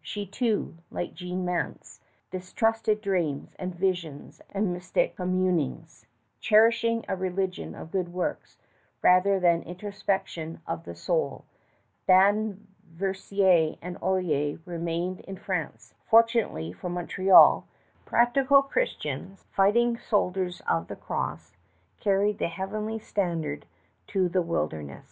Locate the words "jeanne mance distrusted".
1.14-3.00